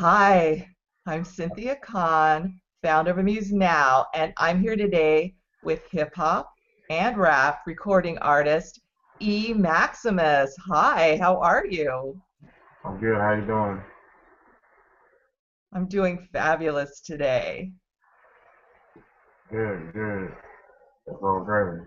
Hi, 0.00 0.66
I'm 1.04 1.26
Cynthia 1.26 1.76
Kahn, 1.76 2.58
founder 2.82 3.10
of 3.10 3.18
Amuse 3.18 3.52
Now, 3.52 4.06
and 4.14 4.32
I'm 4.38 4.58
here 4.58 4.74
today 4.74 5.34
with 5.62 5.82
hip 5.92 6.14
hop 6.14 6.50
and 6.88 7.18
rap 7.18 7.60
recording 7.66 8.16
artist 8.20 8.80
E 9.20 9.52
Maximus. 9.52 10.56
Hi, 10.70 11.18
how 11.20 11.38
are 11.42 11.66
you? 11.66 12.18
I'm 12.82 12.98
good. 12.98 13.18
How 13.18 13.34
you 13.34 13.44
doing? 13.44 13.82
I'm 15.74 15.86
doing 15.86 16.26
fabulous 16.32 17.02
today. 17.02 17.70
Good, 19.50 19.92
good. 19.92 20.32
That's 21.06 21.18
all 21.22 21.44
great. 21.44 21.82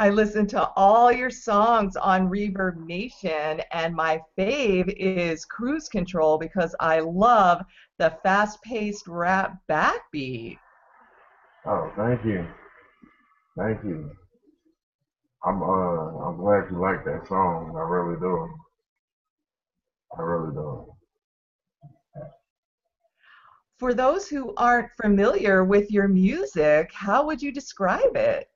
I 0.00 0.08
listen 0.08 0.46
to 0.46 0.66
all 0.76 1.12
your 1.12 1.28
songs 1.28 1.94
on 1.94 2.30
Reverb 2.30 2.78
Nation, 2.86 3.60
and 3.70 3.94
my 3.94 4.18
fave 4.38 4.94
is 4.96 5.44
Cruise 5.44 5.90
Control 5.90 6.38
because 6.38 6.74
I 6.80 7.00
love 7.00 7.62
the 7.98 8.16
fast 8.22 8.62
paced 8.62 9.06
rap 9.06 9.58
backbeat. 9.68 10.56
Oh, 11.66 11.92
thank 11.96 12.24
you. 12.24 12.46
Thank 13.58 13.84
you. 13.84 14.10
I'm 15.44 15.62
uh 15.62 15.66
I'm 15.66 16.38
glad 16.38 16.70
you 16.70 16.80
like 16.80 17.04
that 17.04 17.28
song. 17.28 17.74
I 17.76 17.80
really 17.80 18.18
do. 18.18 18.48
I 20.18 20.22
really 20.22 20.54
do. 20.54 20.94
For 23.78 23.92
those 23.92 24.28
who 24.28 24.54
aren't 24.56 24.90
familiar 24.92 25.62
with 25.62 25.90
your 25.90 26.08
music, 26.08 26.90
how 26.94 27.26
would 27.26 27.42
you 27.42 27.52
describe 27.52 28.16
it? 28.16 28.49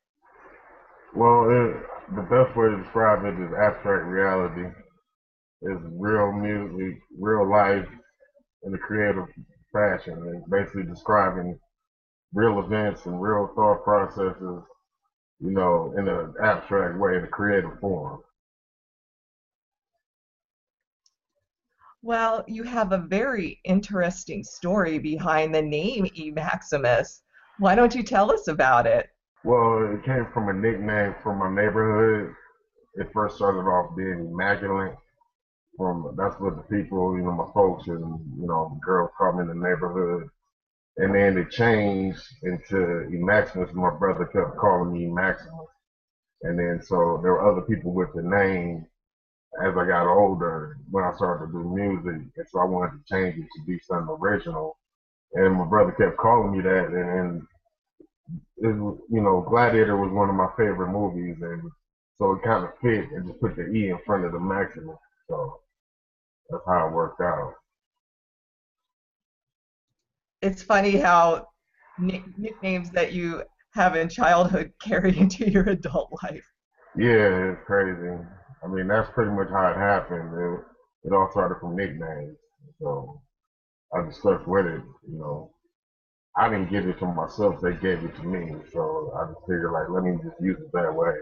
Well, 1.16 1.48
it, 1.48 1.76
the 2.16 2.22
best 2.22 2.56
way 2.56 2.68
to 2.68 2.82
describe 2.82 3.24
it 3.24 3.40
is 3.40 3.52
abstract 3.54 4.04
reality. 4.06 4.66
It's 5.62 5.82
real 5.92 6.32
music, 6.32 6.98
real 7.18 7.48
life 7.48 7.86
in 8.64 8.74
a 8.74 8.78
creative 8.78 9.26
fashion. 9.72 10.34
It's 10.34 10.50
basically 10.50 10.82
describing 10.82 11.58
real 12.32 12.58
events 12.58 13.06
and 13.06 13.22
real 13.22 13.50
thought 13.54 13.84
processes, 13.84 14.62
you 15.38 15.50
know, 15.50 15.94
in 15.96 16.08
an 16.08 16.34
abstract 16.42 16.98
way, 16.98 17.16
in 17.16 17.24
a 17.24 17.28
creative 17.28 17.78
form. 17.80 18.20
Well, 22.02 22.44
you 22.48 22.64
have 22.64 22.92
a 22.92 22.98
very 22.98 23.60
interesting 23.64 24.42
story 24.42 24.98
behind 24.98 25.54
the 25.54 25.62
name 25.62 26.08
E 26.14 26.32
Maximus. 26.32 27.22
Why 27.58 27.76
don't 27.76 27.94
you 27.94 28.02
tell 28.02 28.32
us 28.32 28.48
about 28.48 28.86
it? 28.86 29.08
Well, 29.44 29.94
it 29.94 30.04
came 30.04 30.26
from 30.32 30.48
a 30.48 30.54
nickname 30.54 31.14
from 31.22 31.38
my 31.38 31.50
neighborhood. 31.50 32.34
It 32.94 33.12
first 33.12 33.36
started 33.36 33.68
off 33.68 33.94
being 33.96 34.30
immaculate. 34.32 34.96
From 35.76 36.14
that's 36.16 36.40
what 36.40 36.56
the 36.56 36.62
people, 36.62 37.16
you 37.16 37.24
know, 37.24 37.32
my 37.32 37.50
folks 37.52 37.86
and 37.88 38.00
you 38.40 38.46
know, 38.46 38.78
girls 38.84 39.10
called 39.18 39.36
me 39.36 39.42
in 39.42 39.48
the 39.48 39.54
neighborhood. 39.54 40.28
And 40.96 41.14
then 41.14 41.36
it 41.36 41.50
changed 41.50 42.22
into 42.42 43.06
Maximus. 43.10 43.74
My 43.74 43.90
brother 43.90 44.26
kept 44.26 44.56
calling 44.56 44.92
me 44.92 45.06
Maximus. 45.06 45.68
And 46.42 46.58
then 46.58 46.80
so 46.82 47.20
there 47.22 47.32
were 47.32 47.50
other 47.50 47.62
people 47.62 47.92
with 47.92 48.14
the 48.14 48.22
name 48.22 48.86
as 49.64 49.76
I 49.76 49.86
got 49.86 50.06
older 50.06 50.78
when 50.90 51.04
I 51.04 51.12
started 51.16 51.46
to 51.46 51.52
do 51.52 51.74
music. 51.74 52.22
And 52.36 52.46
so 52.50 52.60
I 52.60 52.64
wanted 52.64 52.92
to 52.92 53.14
change 53.14 53.36
it 53.36 53.48
to 53.56 53.66
be 53.66 53.78
something 53.80 54.16
original. 54.20 54.78
And 55.34 55.54
my 55.54 55.66
brother 55.66 55.92
kept 55.92 56.16
calling 56.16 56.52
me 56.52 56.62
that. 56.62 56.86
And, 56.86 57.10
and 57.20 57.42
is 58.58 58.76
you 58.76 59.20
know 59.22 59.44
Gladiator 59.48 59.96
was 59.96 60.12
one 60.12 60.28
of 60.30 60.34
my 60.36 60.48
favorite 60.56 60.90
movies, 60.92 61.36
and 61.40 61.70
so 62.18 62.32
it 62.32 62.42
kind 62.44 62.64
of 62.64 62.70
fit 62.80 63.10
and 63.12 63.26
just 63.26 63.40
put 63.40 63.56
the 63.56 63.66
E 63.72 63.90
in 63.90 63.98
front 64.06 64.24
of 64.24 64.32
the 64.32 64.40
Maximus. 64.40 64.96
So 65.28 65.60
that's 66.50 66.62
how 66.66 66.88
it 66.88 66.92
worked 66.92 67.20
out. 67.20 67.54
It's 70.42 70.62
funny 70.62 70.96
how 70.96 71.48
nicknames 71.98 72.90
that 72.90 73.12
you 73.12 73.44
have 73.74 73.96
in 73.96 74.08
childhood 74.08 74.72
carry 74.82 75.16
into 75.18 75.50
your 75.50 75.68
adult 75.68 76.10
life. 76.22 76.44
Yeah, 76.96 77.52
it's 77.52 77.60
crazy. 77.66 78.18
I 78.62 78.66
mean, 78.68 78.88
that's 78.88 79.10
pretty 79.14 79.30
much 79.32 79.48
how 79.50 79.70
it 79.72 79.76
happened. 79.76 80.32
It, 80.34 81.08
it 81.08 81.12
all 81.12 81.30
started 81.30 81.58
from 81.60 81.76
nicknames. 81.76 82.36
So 82.80 83.20
I 83.94 84.02
just 84.06 84.20
stuck 84.20 84.46
with 84.46 84.66
it, 84.66 84.82
you 85.08 85.18
know. 85.18 85.53
I 86.36 86.48
didn't 86.48 86.70
give 86.70 86.88
it 86.88 86.98
to 86.98 87.06
myself, 87.06 87.60
they 87.60 87.74
gave 87.74 88.04
it 88.04 88.14
to 88.16 88.22
me. 88.24 88.56
So 88.72 89.12
I 89.16 89.32
just 89.32 89.40
figured 89.42 89.72
like 89.72 89.88
let 89.88 90.02
me 90.02 90.18
just 90.22 90.40
use 90.40 90.58
it 90.60 90.72
that 90.72 90.94
way. 90.94 91.14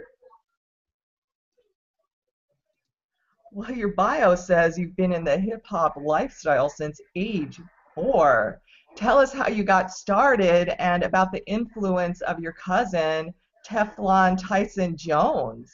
Well, 3.55 3.71
your 3.71 3.93
bio 3.93 4.35
says 4.35 4.79
you've 4.79 4.97
been 4.97 5.13
in 5.13 5.25
the 5.25 5.37
hip 5.37 5.67
hop 5.67 5.97
lifestyle 5.97 6.71
since 6.71 6.99
age 7.15 7.61
four. 7.95 8.63
Tell 8.97 9.19
us 9.19 9.33
how 9.33 9.49
you 9.49 9.65
got 9.65 9.91
started 9.91 10.75
and 10.81 11.03
about 11.03 11.33
the 11.33 11.47
influence 11.47 12.23
of 12.23 12.41
your 12.41 12.53
cousin, 12.53 13.35
Teflon 13.67 14.39
Tyson 14.41 14.97
Jones. 14.97 15.71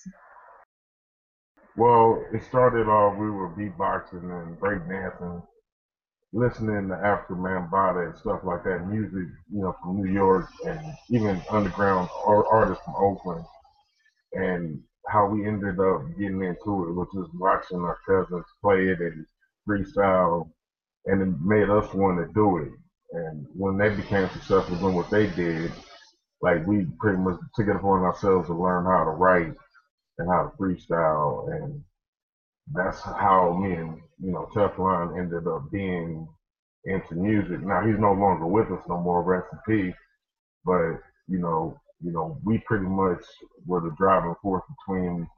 Well, 1.76 2.24
it 2.32 2.42
started 2.42 2.88
off 2.88 3.16
we 3.16 3.30
were 3.30 3.50
beatboxing 3.50 4.24
and 4.24 4.58
breakdancing 4.58 5.42
listening 6.32 6.88
to 6.88 6.94
Afrika 6.94 7.30
Bambaataa 7.30 8.10
and 8.10 8.18
stuff 8.18 8.40
like 8.44 8.64
that, 8.64 8.86
music, 8.86 9.28
you 9.52 9.62
know, 9.62 9.74
from 9.82 10.02
New 10.02 10.12
York 10.12 10.48
and 10.66 10.80
even 11.10 11.40
underground 11.50 12.08
artists 12.26 12.84
from 12.84 12.94
Oakland, 12.96 13.44
and 14.32 14.80
how 15.08 15.26
we 15.26 15.46
ended 15.46 15.80
up 15.80 16.02
getting 16.18 16.42
into 16.42 16.88
it 16.88 16.94
was 16.94 17.08
just 17.14 17.34
watching 17.34 17.78
our 17.80 17.98
cousins 18.06 18.44
play 18.62 18.88
it 18.88 19.00
and 19.00 19.24
freestyle, 19.68 20.50
and 21.06 21.22
it 21.22 21.40
made 21.40 21.70
us 21.70 21.92
want 21.94 22.18
to 22.18 22.32
do 22.34 22.58
it. 22.58 22.72
And 23.12 23.46
when 23.54 23.78
they 23.78 23.88
became 23.88 24.28
successful 24.30 24.76
doing 24.76 24.94
what 24.94 25.10
they 25.10 25.28
did, 25.28 25.72
like 26.42 26.66
we 26.66 26.86
pretty 27.00 27.18
much 27.18 27.38
took 27.54 27.68
it 27.68 27.76
upon 27.76 28.02
ourselves 28.02 28.48
to 28.48 28.54
learn 28.54 28.84
how 28.84 29.04
to 29.04 29.10
write 29.10 29.54
and 30.18 30.28
how 30.28 30.44
to 30.44 30.56
freestyle 30.62 31.50
and 31.52 31.82
that's 32.74 33.00
how 33.00 33.58
me 33.60 33.72
and 33.74 34.00
you 34.20 34.32
know 34.32 34.48
Teflon 34.54 35.18
ended 35.18 35.46
up 35.46 35.70
being 35.70 36.28
into 36.84 37.14
music. 37.14 37.60
Now 37.62 37.86
he's 37.86 37.98
no 37.98 38.12
longer 38.12 38.46
with 38.46 38.70
us 38.70 38.84
no 38.88 38.98
more, 38.98 39.22
rest 39.22 39.46
in 39.52 39.58
peace. 39.66 39.98
But 40.64 41.00
you 41.28 41.38
know, 41.38 41.78
you 42.00 42.12
know, 42.12 42.38
we 42.44 42.58
pretty 42.66 42.86
much 42.86 43.22
were 43.66 43.80
the 43.80 43.94
driving 43.96 44.34
force 44.42 44.64
between 44.86 45.28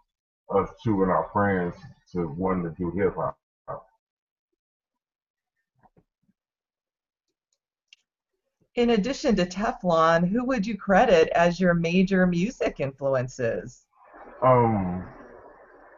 us 0.54 0.68
two 0.84 1.02
and 1.02 1.10
our 1.10 1.30
friends 1.32 1.74
to 2.12 2.28
wanting 2.36 2.64
to 2.64 2.70
do 2.76 2.91
hip 2.96 3.14
hop. 3.16 3.36
In 8.76 8.91
addition 8.91 9.34
to 9.36 9.44
Teflon, 9.44 10.28
who 10.28 10.44
would 10.44 10.64
you 10.64 10.76
credit 10.76 11.28
as 11.30 11.58
your 11.58 11.74
major 11.74 12.24
music 12.26 12.78
influences? 12.78 13.84
Um, 14.42 15.04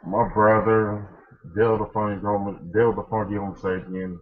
my 0.07 0.27
brother, 0.33 1.07
The 1.45 1.91
Funky 1.93 2.23
Del 2.23 2.93
the 2.93 3.05
Funky 3.11 3.35
Homosapien, 3.35 4.17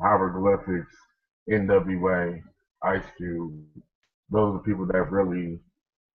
Hieroglyphics, 0.00 0.94
NWA, 1.50 2.42
Ice 2.84 3.04
Cube. 3.16 3.64
Those 4.30 4.56
are 4.56 4.62
people 4.62 4.86
that 4.86 5.10
really 5.10 5.58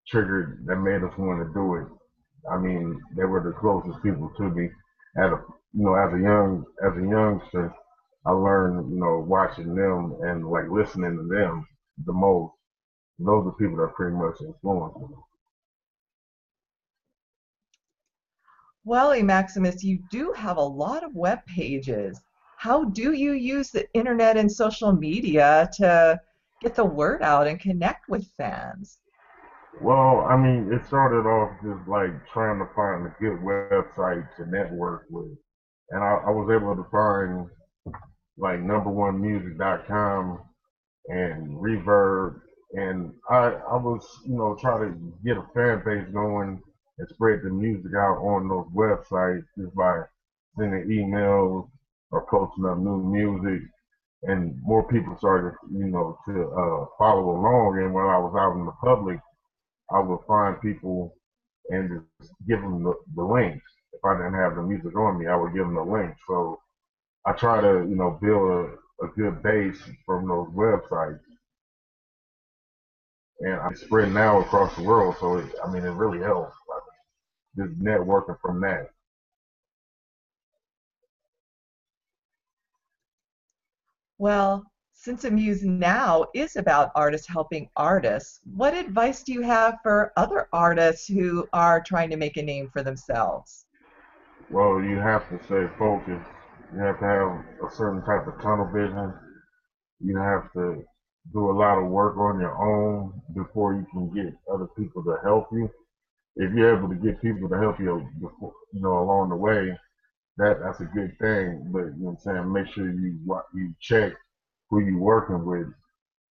triggered, 0.08 0.66
that 0.68 0.78
made 0.78 1.04
us 1.04 1.18
want 1.18 1.46
to 1.46 1.54
do 1.54 1.76
it. 1.76 1.88
I 2.50 2.58
mean, 2.58 3.02
they 3.18 3.26
were 3.26 3.42
the 3.42 3.60
closest 3.60 4.04
people 4.04 4.32
to 4.38 4.44
me. 4.44 4.70
At 5.18 5.34
a, 5.34 5.42
you 5.74 5.84
know, 5.84 5.96
as 5.96 6.14
a 6.14 6.22
young, 6.22 6.66
as 6.86 6.96
a 6.96 7.02
youngster, 7.08 7.74
I 8.26 8.32
learned, 8.32 8.92
you 8.92 9.00
know, 9.00 9.26
watching 9.28 9.74
them 9.76 10.16
and 10.22 10.48
like 10.50 10.70
listening 10.70 11.18
to 11.18 11.24
them 11.24 11.68
the 12.06 12.14
most. 12.14 12.54
Those 13.18 13.48
are 13.48 13.54
people 13.54 13.78
that 13.78 13.96
pretty 13.96 14.16
much 14.16 14.42
influenced 14.42 15.00
me. 15.00 15.35
Well, 18.86 19.20
Maximus, 19.24 19.84
you 19.84 20.00
do 20.12 20.32
have 20.34 20.58
a 20.58 20.62
lot 20.62 21.04
of 21.04 21.16
web 21.16 21.44
pages. 21.48 22.22
How 22.58 22.84
do 22.86 23.14
you 23.14 23.32
use 23.32 23.72
the 23.72 23.92
internet 23.94 24.38
and 24.38 24.52
social 24.52 24.92
media 24.92 25.68
to 25.78 26.22
get 26.62 26.76
the 26.76 26.86
word 26.86 27.24
out 27.24 27.48
and 27.48 27.60
connect 27.60 28.08
with 28.10 28.30
fans? 28.38 29.00
Well, 29.82 30.28
I 30.30 30.38
mean, 30.38 30.72
it 30.72 30.86
started 30.86 31.28
off 31.28 31.52
just 31.64 31.90
like 31.90 32.12
trying 32.32 32.60
to 32.60 32.68
find 32.76 33.08
a 33.08 33.16
good 33.20 33.40
website 33.40 34.28
to 34.38 34.46
network 34.46 35.08
with. 35.10 35.36
And 35.90 36.04
I, 36.04 36.22
I 36.28 36.30
was 36.30 36.52
able 36.52 36.76
to 36.76 36.86
find 36.92 37.48
like 38.38 38.60
numberonemusic.com 38.60 40.40
and 41.08 41.58
Reverb. 41.58 42.40
And 42.74 43.14
I, 43.32 43.48
I 43.72 43.78
was, 43.78 44.08
you 44.28 44.38
know, 44.38 44.56
trying 44.62 44.94
to 44.94 45.14
get 45.26 45.38
a 45.38 45.46
fan 45.56 45.82
base 45.84 46.08
going 46.14 46.62
and 46.98 47.08
spread 47.10 47.42
the 47.44 47.50
music 47.50 47.92
out 47.98 48.18
on 48.18 48.48
those 48.48 48.68
websites 48.74 49.46
just 49.58 49.76
by 49.76 50.02
sending 50.58 50.88
emails 50.88 51.70
or 52.12 52.26
posting 52.30 52.66
up 52.66 52.78
new 52.78 53.04
music. 53.04 53.68
And 54.24 54.58
more 54.64 54.88
people 54.88 55.16
started, 55.18 55.56
you 55.72 55.86
know, 55.86 56.18
to 56.28 56.44
uh, 56.50 56.86
follow 56.98 57.32
along. 57.32 57.80
And 57.80 57.94
when 57.94 58.06
I 58.06 58.18
was 58.18 58.34
out 58.40 58.58
in 58.58 58.66
the 58.66 58.72
public, 58.84 59.20
I 59.92 60.00
would 60.00 60.20
find 60.28 60.60
people 60.62 61.14
and 61.70 62.02
just 62.20 62.32
give 62.48 62.62
them 62.62 62.84
the, 62.84 62.94
the 63.16 63.24
links. 63.24 63.66
If 63.94 64.04
I 64.04 64.16
didn't 64.16 64.34
have 64.34 64.56
the 64.56 64.64
music 64.64 64.96
on 64.96 65.20
me, 65.20 65.28
I 65.28 65.36
would 65.36 65.54
give 65.54 65.66
them 65.66 65.76
the 65.76 65.84
link. 65.84 66.16
So 66.28 66.60
I 67.26 67.34
try 67.34 67.62
to, 67.62 67.86
you 67.88 67.96
know, 67.96 68.18
build 68.22 68.50
a, 68.50 69.06
a 69.06 69.10
good 69.16 69.44
base 69.44 69.82
from 70.06 70.28
those 70.28 70.48
websites. 70.50 71.20
And 73.42 73.54
I'm 73.54 73.76
spreading 73.76 74.14
now 74.14 74.40
across 74.40 74.76
the 74.76 74.84
world, 74.84 75.16
so 75.20 75.38
it, 75.38 75.54
I 75.64 75.72
mean, 75.72 75.84
it 75.84 75.92
really 75.92 76.20
helps. 76.20 76.56
Like, 76.70 77.68
just 77.68 77.80
networking 77.80 78.38
from 78.42 78.62
that. 78.62 78.90
Well, 84.18 84.64
since 84.94 85.26
Amuse 85.26 85.64
Now 85.64 86.26
is 86.34 86.56
about 86.56 86.92
artists 86.96 87.28
helping 87.28 87.70
artists, 87.76 88.40
what 88.56 88.74
advice 88.74 89.24
do 89.24 89.34
you 89.34 89.42
have 89.42 89.78
for 89.84 90.14
other 90.16 90.48
artists 90.54 91.06
who 91.08 91.48
are 91.52 91.82
trying 91.82 92.10
to 92.10 92.18
make 92.18 92.38
a 92.38 92.42
name 92.42 92.70
for 92.72 92.82
themselves? 92.82 93.66
Well, 94.50 94.82
you 94.82 94.98
have 94.98 95.28
to 95.30 95.44
stay 95.46 95.68
focused. 95.78 96.30
You 96.74 96.80
have 96.80 97.00
to 97.00 97.06
have 97.06 97.46
a 97.70 97.76
certain 97.76 98.04
type 98.06 98.26
of 98.26 98.42
tunnel 98.42 98.70
vision. 98.74 99.14
You 100.00 100.18
have 100.18 100.52
to 100.54 100.84
do 101.34 101.50
a 101.50 101.58
lot 101.58 101.78
of 101.78 101.90
work 101.90 102.18
on 102.18 102.40
your 102.40 102.56
own 102.56 103.22
before 103.36 103.74
you 103.74 103.86
can 103.92 104.14
get 104.14 104.34
other 104.52 104.68
people 104.78 105.04
to 105.04 105.18
help 105.24 105.48
you. 105.52 105.70
If 106.36 106.54
you're 106.54 106.78
able 106.78 106.90
to 106.90 106.96
get 106.96 107.22
people 107.22 107.50
to 107.50 107.58
help 107.58 107.80
you, 107.80 108.08
before, 108.20 108.54
you 108.74 108.82
know, 108.82 109.00
along 109.00 109.30
the 109.30 109.36
way, 109.36 109.78
that 110.38 110.60
that's 110.62 110.82
a 110.82 110.86
good 110.86 111.18
thing. 111.20 111.70
But 111.72 111.80
you 111.80 111.94
know 112.00 112.12
what 112.12 112.12
I'm 112.12 112.18
saying, 112.20 112.52
make 112.52 112.68
sure 112.68 112.90
you 112.92 113.20
you 113.54 113.74
check 113.80 114.14
who 114.70 114.80
you're 114.80 115.00
working 115.00 115.46
with 115.46 115.68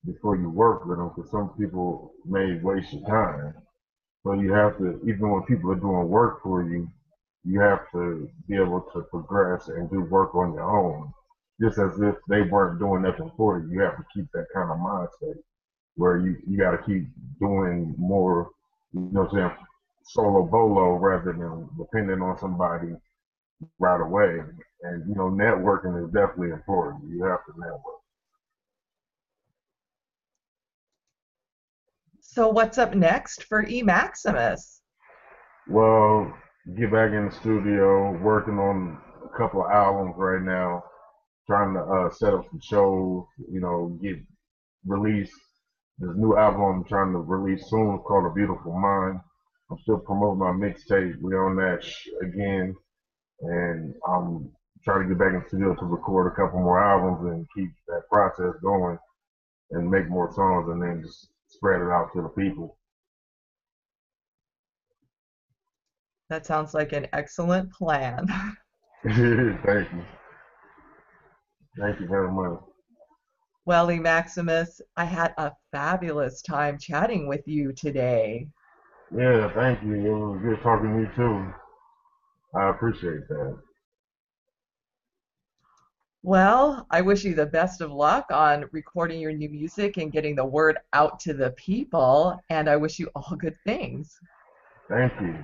before 0.05 0.37
you 0.37 0.51
work 0.51 0.85
with 0.85 0.99
them, 0.99 1.11
because 1.15 1.31
some 1.31 1.51
people 1.59 2.13
may 2.27 2.59
waste 2.63 2.93
your 2.93 3.07
time. 3.09 3.55
So 4.23 4.33
you 4.35 4.53
have 4.53 4.79
to, 4.79 5.01
even 5.07 5.31
when 5.31 5.43
people 5.45 5.71
are 5.73 5.77
doing 5.77 6.09
work 6.09 6.43
for 6.43 6.63
you, 6.63 6.89
you 7.45 7.61
have 7.61 7.81
to 7.93 8.29
be 8.49 8.57
able 8.57 8.83
to 8.93 9.03
progress 9.03 9.69
and 9.69 9.91
do 9.91 10.01
work 10.01 10.35
on 10.35 10.55
your 10.55 10.63
own, 10.63 11.13
just 11.61 11.79
as 11.79 12.01
if 12.01 12.17
they 12.29 12.43
weren't 12.43 12.79
doing 12.79 13.03
nothing 13.03 13.31
for 13.37 13.61
you. 13.61 13.71
You 13.71 13.81
have 13.81 13.97
to 13.97 14.05
keep 14.15 14.27
that 14.33 14.47
kind 14.55 14.71
of 14.71 14.79
mindset 14.79 15.37
where 15.97 16.19
you 16.19 16.37
you 16.49 16.59
got 16.59 16.73
to 16.73 16.83
keep 16.83 17.07
doing 17.41 17.95
more. 17.99 18.51
You 18.93 19.09
know 19.13 19.23
what 19.23 19.33
I'm 19.33 19.51
saying? 19.51 19.67
Solo 20.07 20.43
bolo 20.43 20.97
rather 20.97 21.33
than 21.33 21.69
depending 21.79 22.21
on 22.21 22.39
somebody 22.39 22.93
right 23.79 24.01
away. 24.01 24.41
And 24.83 25.09
you 25.09 25.15
know, 25.15 25.31
networking 25.31 26.05
is 26.05 26.13
definitely 26.13 26.51
important. 26.51 27.05
You 27.09 27.25
have 27.25 27.45
to 27.47 27.53
network. 27.59 27.95
So 32.21 32.49
what's 32.49 32.79
up 32.79 32.95
next 32.95 33.45
for 33.45 33.65
E 33.65 33.83
Maximus? 33.83 34.83
Well, 35.69 36.35
get 36.77 36.91
back 36.91 37.13
in 37.13 37.27
the 37.27 37.35
studio, 37.41 38.19
working 38.21 38.59
on 38.59 38.99
a 39.25 39.39
couple 39.39 39.65
of 39.65 39.71
albums 39.71 40.15
right 40.17 40.43
now, 40.43 40.83
trying 41.47 41.75
to 41.75 41.81
uh, 41.81 42.11
set 42.11 42.35
up 42.35 42.45
some 42.51 42.61
shows. 42.63 43.25
You 43.51 43.61
know, 43.61 43.99
get 44.03 44.17
release 44.87 45.33
this 45.99 46.11
new 46.17 46.37
album 46.37 46.63
I'm 46.63 46.85
trying 46.85 47.13
to 47.13 47.19
release 47.19 47.69
soon 47.69 47.99
called 47.99 48.27
A 48.27 48.35
Beautiful 48.35 48.79
Mind. 48.79 49.21
I'm 49.71 49.79
still 49.83 49.99
promoting 49.99 50.41
my 50.41 50.53
mixtape. 50.53 51.15
We're 51.21 51.49
on 51.49 51.57
that 51.57 51.83
sh- 51.85 52.09
again 52.23 52.75
and 53.41 53.95
I'm 54.07 54.51
trying 54.85 55.03
to 55.03 55.09
get 55.09 55.19
back 55.19 55.35
in 55.35 55.41
the 55.41 55.49
studio 55.49 55.75
to 55.75 55.85
record 55.87 56.33
a 56.33 56.37
couple 56.37 56.61
more 56.61 56.83
albums 56.83 57.31
and 57.31 57.47
keep 57.55 57.71
that 57.89 58.03
process 58.11 58.55
going 58.63 58.99
and 59.73 59.91
make 59.91 60.09
more 60.09 60.33
songs 60.35 60.69
and 60.71 60.83
then 60.83 61.03
just 61.03 61.29
spread 61.49 61.81
it 61.81 61.91
out 61.91 62.11
to 62.15 62.23
the 62.23 62.29
people. 62.29 62.77
That 66.31 66.47
sounds 66.47 66.75
like 66.75 66.93
an 66.93 67.07
excellent 67.13 67.73
plan. 67.73 68.27
Thank 69.05 69.93
you. 69.93 70.05
Thank 71.79 72.01
you 72.01 72.07
very 72.07 72.31
much. 72.31 72.61
Well, 73.67 73.91
E. 73.91 73.99
Maximus, 73.99 74.81
I 74.97 75.05
had 75.05 75.35
a 75.39 75.53
fabulous 75.73 76.43
time 76.43 76.79
chatting 76.79 77.27
with 77.27 77.49
you 77.49 77.73
today. 77.73 78.49
Yeah, 79.11 79.53
thank 79.55 79.83
you. 79.83 79.95
It 79.95 80.11
was 80.11 80.41
good 80.43 80.63
talking 80.63 80.93
to 80.93 81.01
you 81.01 81.11
too. 81.17 81.53
I 82.55 82.71
appreciate 82.71 83.27
that. 83.29 83.59
Well, 86.23 86.87
I 86.91 87.01
wish 87.01 87.25
you 87.25 87.35
the 87.35 87.47
best 87.47 87.81
of 87.81 87.91
luck 87.93 88.27
on 88.31 88.67
recording 88.73 89.21
your 89.21 89.33
new 89.33 89.49
music 89.49 89.99
and 89.99 90.13
getting 90.13 90.35
the 90.35 90.45
word 90.45 90.79
out 90.93 91.21
to 91.21 91.35
the 91.35 91.51
people, 91.51 92.41
and 92.49 92.69
I 92.69 92.77
wish 92.77 92.99
you 92.99 93.11
all 93.15 93.37
good 93.37 93.57
things. 93.65 94.19
Thank 94.89 95.13
you. 95.21 95.37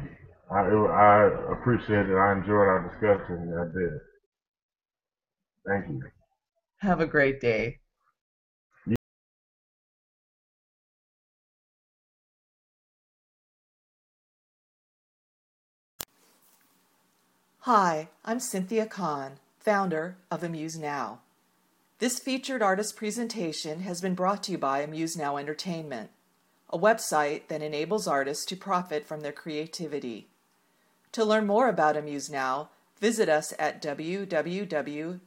I, 0.50 0.60
I 0.60 1.52
appreciate 1.52 2.06
it. 2.08 2.16
I 2.16 2.32
enjoyed 2.32 2.68
our 2.68 2.88
discussion. 2.88 3.54
I 3.58 3.78
did. 3.78 4.00
Thank 5.66 5.88
you. 5.88 6.10
Have 6.80 7.00
a 7.00 7.06
great 7.06 7.40
day. 7.42 7.80
Hi, 17.64 18.08
I'm 18.24 18.40
Cynthia 18.40 18.86
Kahn, 18.86 19.32
founder 19.58 20.16
of 20.30 20.42
Amuse 20.42 20.78
Now. 20.78 21.20
This 21.98 22.18
featured 22.18 22.62
artist 22.62 22.96
presentation 22.96 23.80
has 23.80 24.00
been 24.00 24.14
brought 24.14 24.42
to 24.44 24.52
you 24.52 24.58
by 24.58 24.80
Amuse 24.80 25.18
Now 25.18 25.36
Entertainment, 25.36 26.08
a 26.70 26.78
website 26.78 27.48
that 27.48 27.60
enables 27.60 28.06
artists 28.06 28.46
to 28.46 28.56
profit 28.56 29.06
from 29.06 29.20
their 29.20 29.32
creativity. 29.32 30.28
To 31.12 31.26
learn 31.26 31.46
more 31.46 31.68
about 31.68 31.98
Amuse 31.98 32.30
Now, 32.30 32.70
visit 32.98 33.28
us 33.28 33.52
at 33.58 33.82
www.amusednow.com. 33.82 35.20